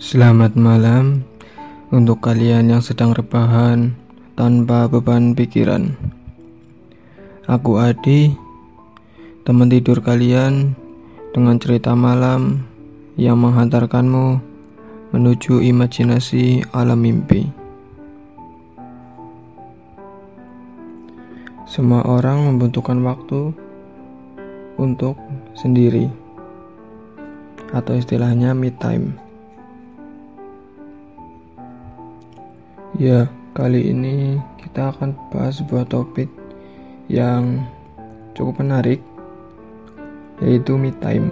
[0.00, 1.28] Selamat malam
[1.92, 3.92] untuk kalian yang sedang rebahan
[4.32, 5.92] tanpa beban pikiran.
[7.44, 8.32] Aku Adi,
[9.44, 10.72] teman tidur kalian
[11.36, 12.64] dengan cerita malam
[13.20, 14.40] yang menghantarkanmu
[15.12, 17.52] menuju imajinasi alam mimpi.
[21.68, 23.52] Semua orang membutuhkan waktu
[24.80, 25.20] untuk
[25.52, 26.08] sendiri
[27.76, 29.28] atau istilahnya me time.
[32.98, 36.26] Ya, kali ini kita akan bahas sebuah topik
[37.06, 37.62] yang
[38.34, 38.98] cukup menarik
[40.42, 41.30] yaitu me time.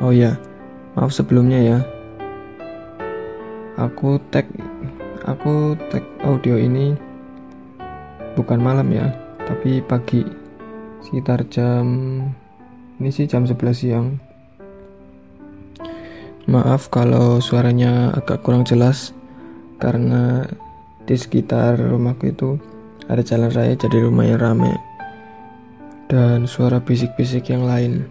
[0.00, 0.40] Oh ya,
[0.96, 1.78] maaf sebelumnya ya.
[3.76, 4.48] Aku tag
[5.28, 6.96] aku tag audio ini
[8.32, 9.12] bukan malam ya,
[9.44, 10.24] tapi pagi
[11.04, 11.84] sekitar jam
[12.96, 14.16] ini sih jam 11 siang.
[16.48, 19.12] Maaf kalau suaranya agak kurang jelas
[19.82, 20.46] karena
[21.02, 22.54] di sekitar rumahku itu
[23.10, 24.78] ada jalan raya jadi lumayan rame
[26.06, 28.06] dan suara bisik-bisik yang lain.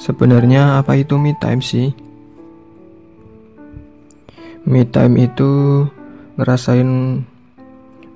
[0.00, 1.92] Sebenarnya apa itu me time sih?
[4.64, 5.84] Me time itu
[6.40, 7.20] ngerasain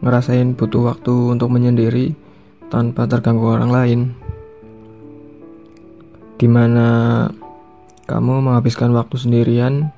[0.01, 2.17] ngerasain butuh waktu untuk menyendiri
[2.73, 4.01] tanpa terganggu orang lain.
[6.41, 7.29] Di mana
[8.05, 9.89] kamu menghabiskan waktu sendirian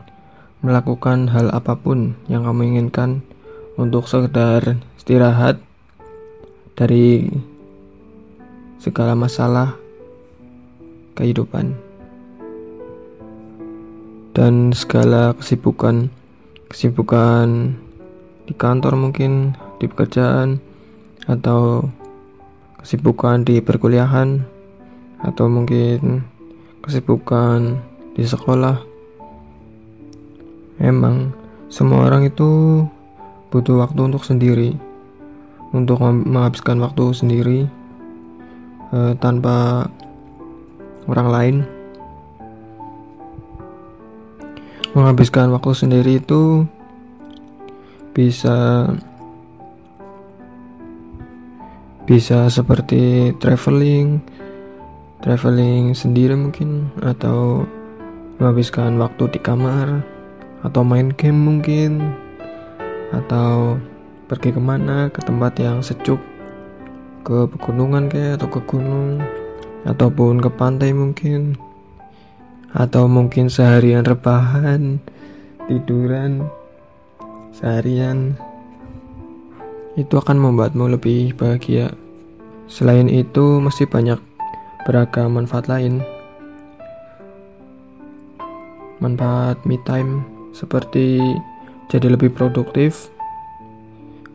[0.62, 3.26] melakukan hal apa pun yang kamu inginkan
[3.74, 5.58] untuk sekedar istirahat
[6.78, 7.26] dari
[8.78, 9.74] segala masalah
[11.18, 11.74] kehidupan
[14.38, 16.06] dan segala kesibukan
[16.70, 17.74] kesibukan
[18.46, 20.62] di kantor mungkin di pekerjaan
[21.26, 21.90] atau
[22.78, 24.46] kesibukan di perkuliahan
[25.26, 26.22] atau mungkin
[26.86, 27.82] kesibukan
[28.16, 28.80] di sekolah.
[30.80, 31.36] Emang
[31.68, 32.80] semua orang itu
[33.52, 34.72] butuh waktu untuk sendiri,
[35.76, 37.60] untuk menghabiskan waktu sendiri
[38.96, 39.88] eh, tanpa
[41.04, 41.56] orang lain.
[44.96, 46.64] Menghabiskan waktu sendiri itu
[48.16, 48.88] bisa
[52.08, 54.24] bisa seperti traveling,
[55.20, 57.68] traveling sendiri mungkin atau
[58.36, 60.04] menghabiskan waktu di kamar
[60.64, 62.14] atau main game mungkin
[63.14, 63.80] atau
[64.26, 66.18] pergi ke mana ke tempat yang sejuk
[67.22, 69.22] ke pegunungan kayak atau ke gunung
[69.86, 71.54] ataupun ke pantai mungkin
[72.74, 74.98] atau mungkin seharian rebahan
[75.66, 76.46] tiduran
[77.56, 78.36] seharian.
[79.96, 81.96] Itu akan membuatmu lebih bahagia.
[82.68, 84.20] Selain itu masih banyak
[84.84, 86.04] beragam manfaat lain
[89.00, 90.24] manfaat me time
[90.56, 91.20] seperti
[91.92, 93.12] jadi lebih produktif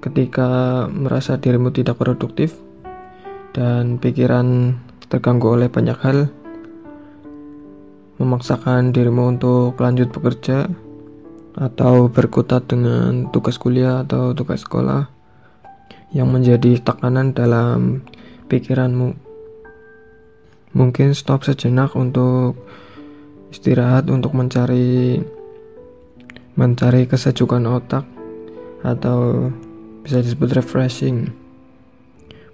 [0.01, 2.57] ketika merasa dirimu tidak produktif
[3.53, 4.77] dan pikiran
[5.11, 6.31] terganggu oleh banyak hal
[8.22, 10.69] memaksakan dirimu untuk lanjut bekerja
[11.57, 15.09] atau berkutat dengan tugas kuliah atau tugas sekolah
[16.13, 18.03] yang menjadi tekanan dalam
[18.47, 19.16] pikiranmu.
[20.72, 22.55] Mungkin stop sejenak untuk
[23.51, 25.19] istirahat untuk mencari
[26.56, 28.07] mencari kesejukan otak
[28.81, 29.51] atau
[30.01, 31.29] bisa disebut refreshing.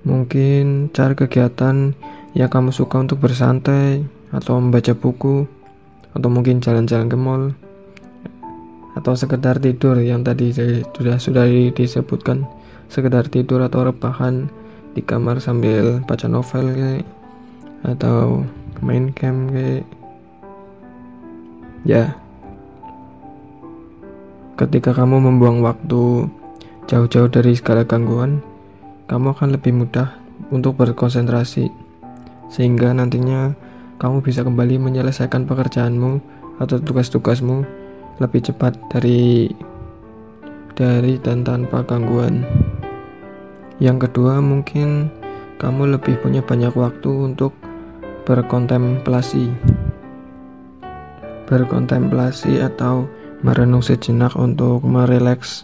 [0.03, 1.93] Mungkin cari kegiatan
[2.35, 4.03] yang kamu suka untuk bersantai
[4.33, 5.47] atau membaca buku
[6.13, 7.43] atau mungkin jalan-jalan ke mall
[8.97, 12.49] atau sekedar tidur yang tadi sudah sudah disebutkan
[12.89, 14.49] sekedar tidur atau rebahan
[14.97, 17.05] di kamar sambil baca novel kayak
[17.85, 18.41] atau
[18.81, 19.85] main game kayak
[21.85, 22.17] Ya,
[24.57, 26.25] ketika kamu membuang waktu
[26.89, 28.41] jauh-jauh dari segala gangguan,
[29.05, 30.17] kamu akan lebih mudah
[30.49, 31.69] untuk berkonsentrasi,
[32.49, 33.53] sehingga nantinya
[34.01, 36.19] kamu bisa kembali menyelesaikan pekerjaanmu
[36.57, 37.61] atau tugas-tugasmu
[38.17, 39.53] lebih cepat dari
[40.73, 42.41] dari dan tanpa gangguan.
[43.77, 45.13] Yang kedua, mungkin
[45.61, 47.53] kamu lebih punya banyak waktu untuk
[48.25, 49.76] berkontemplasi
[51.47, 53.07] berkontemplasi atau
[53.41, 55.63] merenung sejenak untuk merileks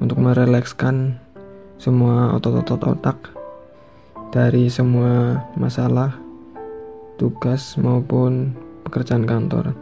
[0.00, 1.20] untuk merelekskan
[1.76, 3.16] semua otot-otot otak
[4.32, 6.16] dari semua masalah
[7.20, 8.56] tugas maupun
[8.88, 9.76] pekerjaan kantor.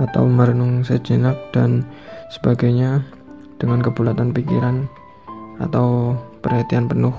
[0.00, 1.84] Atau merenung sejenak dan
[2.32, 3.04] sebagainya
[3.60, 4.88] dengan kebulatan pikiran
[5.60, 7.12] atau perhatian penuh.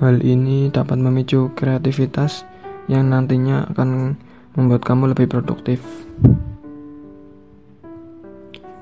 [0.00, 2.46] Hal ini dapat memicu kreativitas
[2.88, 4.16] yang nantinya akan
[4.56, 5.84] membuat kamu lebih produktif.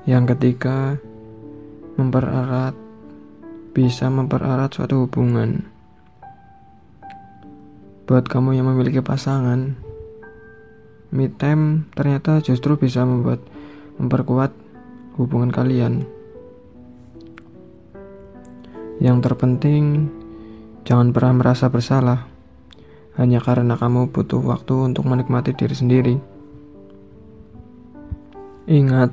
[0.07, 0.95] Yang ketiga,
[1.99, 2.71] mempererat
[3.75, 5.67] bisa mempererat suatu hubungan.
[8.07, 9.75] Buat kamu yang memiliki pasangan,
[11.11, 13.43] me time ternyata justru bisa membuat
[13.99, 14.55] memperkuat
[15.19, 16.07] hubungan kalian.
[19.03, 20.07] Yang terpenting,
[20.87, 22.36] jangan pernah merasa bersalah
[23.17, 26.15] hanya karena kamu butuh waktu untuk menikmati diri sendiri.
[28.69, 29.09] Ingat,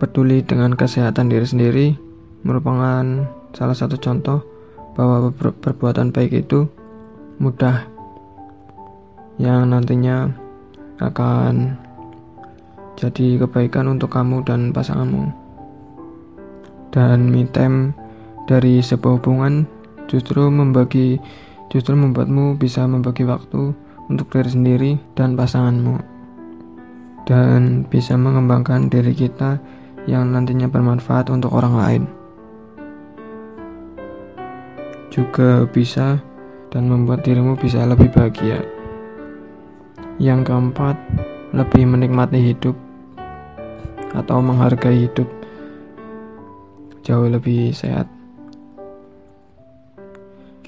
[0.00, 1.86] peduli dengan kesehatan diri sendiri
[2.40, 3.04] merupakan
[3.52, 4.40] salah satu contoh
[4.96, 6.64] bahwa perbuatan baik itu
[7.36, 7.84] mudah
[9.36, 10.32] yang nantinya
[11.00, 11.76] akan
[12.96, 15.32] jadi kebaikan untuk kamu dan pasanganmu.
[16.92, 17.96] Dan me time
[18.44, 19.64] dari sebuah hubungan
[20.10, 21.16] justru membagi
[21.70, 23.72] justru membuatmu bisa membagi waktu
[24.10, 25.96] untuk diri sendiri dan pasanganmu
[27.24, 29.62] dan bisa mengembangkan diri kita
[30.04, 32.02] yang nantinya bermanfaat untuk orang lain
[35.10, 36.22] juga bisa
[36.70, 38.62] dan membuat dirimu bisa lebih bahagia.
[40.22, 40.96] Yang keempat,
[41.50, 42.78] lebih menikmati hidup
[44.14, 45.26] atau menghargai hidup
[47.02, 48.19] jauh lebih sehat.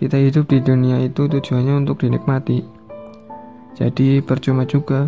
[0.03, 2.59] Kita hidup di dunia itu tujuannya untuk dinikmati.
[3.79, 5.07] Jadi percuma juga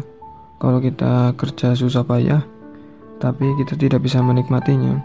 [0.62, 2.46] kalau kita kerja susah payah,
[3.18, 5.02] tapi kita tidak bisa menikmatinya.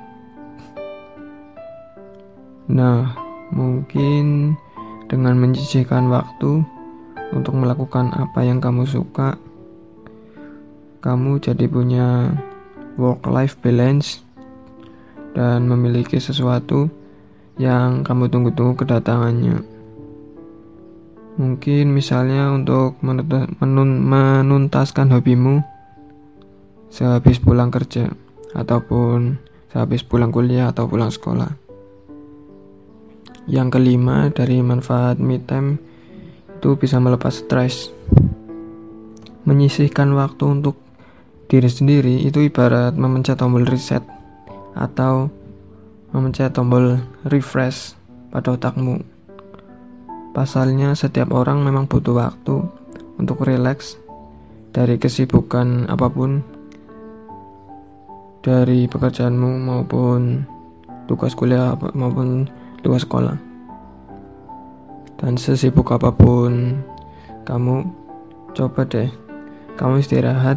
[2.69, 3.17] Nah,
[3.49, 4.53] mungkin
[5.09, 6.61] dengan menyisihkan waktu
[7.33, 9.41] untuk melakukan apa yang kamu suka,
[11.01, 12.37] kamu jadi punya
[12.93, 14.21] work-life balance
[15.33, 16.93] dan memiliki sesuatu
[17.57, 19.78] yang kamu tunggu-tunggu kedatangannya.
[21.39, 25.63] Mungkin misalnya untuk menun menuntaskan hobimu
[26.91, 28.11] sehabis pulang kerja
[28.51, 29.39] ataupun
[29.71, 31.55] sehabis pulang kuliah atau pulang sekolah.
[33.47, 35.79] Yang kelima dari manfaat me time
[36.59, 37.87] itu bisa melepas stres.
[39.47, 40.75] Menyisihkan waktu untuk
[41.47, 44.03] diri sendiri itu ibarat memencet tombol reset
[44.75, 45.31] atau
[46.11, 47.95] memencet tombol refresh
[48.27, 49.18] pada otakmu.
[50.39, 52.63] Pasalnya setiap orang memang butuh waktu
[53.19, 53.99] untuk rileks
[54.71, 56.39] dari kesibukan apa pun
[58.39, 60.47] dari pekerjaanmu maupun
[61.11, 62.47] tugas kuliah maupun
[62.87, 63.35] luar sekolah.
[65.19, 66.79] Dan sesibuk apa pun
[67.43, 67.83] kamu,
[68.55, 69.11] coba deh
[69.75, 70.55] kamu istirahat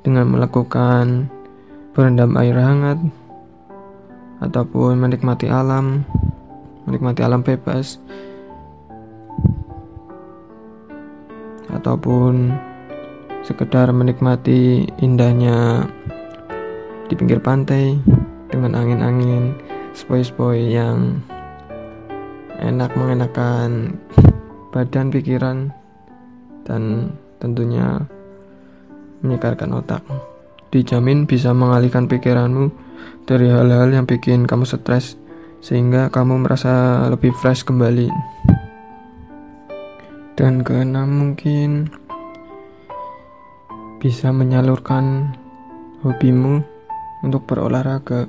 [0.00, 1.28] dengan melakukan
[1.92, 2.96] berendam air hangat
[4.40, 6.08] ataupun menikmati alam,
[6.88, 8.00] menikmati alam bebas
[11.80, 12.52] ataupun
[13.40, 15.88] sekedar menikmati indahnya
[17.08, 17.96] di pinggir pantai
[18.52, 19.56] dengan angin-angin
[19.96, 21.24] spoi-spoi yang
[22.60, 23.96] enak mengenakan
[24.70, 25.72] badan pikiran
[26.68, 27.10] dan
[27.40, 28.04] tentunya
[29.24, 30.04] menyegarkan otak.
[30.70, 32.70] Dijamin bisa mengalihkan pikiranmu
[33.26, 35.18] dari hal-hal yang bikin kamu stres
[35.60, 38.08] sehingga kamu merasa lebih fresh kembali
[40.40, 41.92] dan keenam mungkin
[44.00, 45.36] bisa menyalurkan
[46.00, 46.64] hobimu
[47.20, 48.24] untuk berolahraga.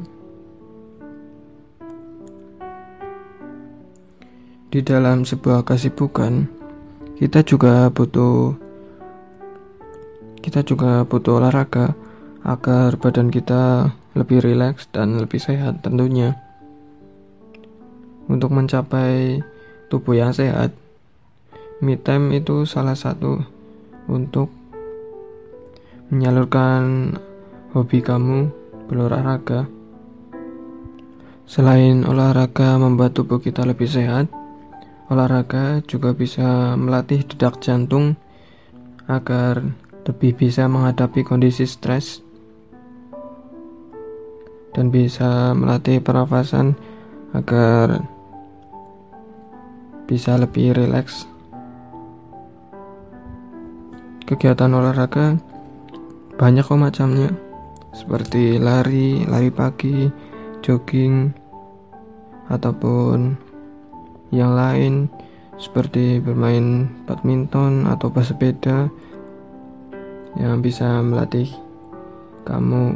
[4.68, 6.52] Di dalam sebuah kesibukan
[7.16, 8.60] kita juga butuh
[10.44, 11.96] kita juga butuh olahraga
[12.44, 16.36] agar badan kita lebih rileks dan lebih sehat tentunya.
[18.28, 19.40] Untuk mencapai
[19.88, 20.81] tubuh yang sehat
[21.82, 23.42] me time itu salah satu
[24.08, 24.48] untuk
[26.14, 27.18] menyalurkan
[27.76, 28.48] hobi kamu
[28.88, 29.68] berolahraga
[31.50, 34.30] selain olahraga membuat tubuh kita lebih sehat
[35.12, 38.16] Olahraga juga bisa melatih detak jantung
[39.12, 39.60] agar
[40.08, 42.24] lebih bisa menghadapi kondisi stres
[44.72, 46.80] dan bisa melatih pernafasan
[47.36, 48.08] agar
[50.08, 51.28] bisa lebih rileks.
[54.32, 55.36] Kegiatan olahraga
[56.40, 57.28] banyak kok macamnya,
[57.92, 60.08] seperti lari, lari pagi,
[60.64, 61.36] jogging,
[62.48, 63.36] ataupun
[64.32, 65.12] yang lain
[65.60, 68.88] seperti bermain badminton atau bersepeda
[70.40, 71.52] yang bisa melatih
[72.48, 72.96] kamu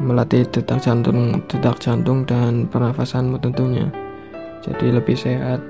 [0.00, 3.92] melatih detak jantung detak jantung dan pernafasanmu tentunya.
[4.64, 5.60] Jadi lebih sehat.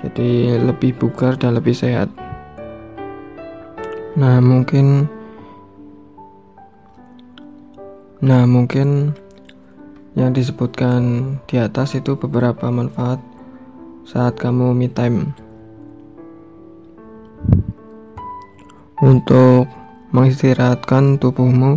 [0.00, 2.25] Jadi lebih bugar dan lebih sehat.
[4.16, 5.04] Nah, mungkin
[8.16, 9.12] Nah, mungkin
[10.16, 13.20] yang disebutkan di atas itu beberapa manfaat
[14.08, 15.36] saat kamu me time.
[19.04, 19.68] Untuk
[20.16, 21.76] mengistirahatkan tubuhmu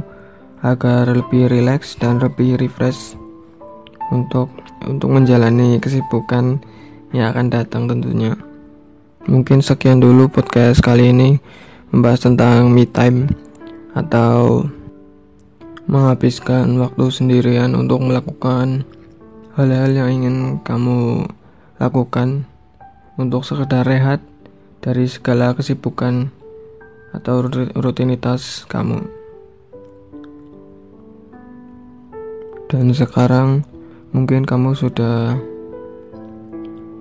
[0.64, 3.20] agar lebih rileks dan lebih refresh
[4.16, 4.48] untuk
[4.88, 6.64] untuk menjalani kesibukan
[7.12, 8.40] yang akan datang tentunya.
[9.28, 11.36] Mungkin sekian dulu podcast kali ini
[11.90, 13.30] membahas tentang me time
[13.98, 14.66] atau
[15.90, 18.86] menghabiskan waktu sendirian untuk melakukan
[19.58, 21.26] hal-hal yang ingin kamu
[21.82, 22.46] lakukan
[23.18, 24.22] untuk sekedar rehat
[24.80, 26.30] dari segala kesibukan
[27.12, 27.42] atau
[27.74, 29.02] rutinitas kamu.
[32.70, 33.66] Dan sekarang
[34.14, 35.42] mungkin kamu sudah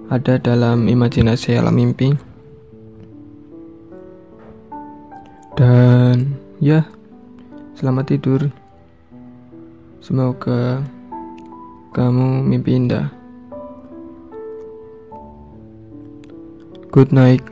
[0.09, 2.28] ada dalam imajinasi alam mimpi.
[5.59, 6.87] Dan ya,
[7.75, 8.47] selamat tidur.
[9.99, 10.87] Semoga
[11.91, 13.11] kamu mimpi indah.
[16.95, 17.43] Good night.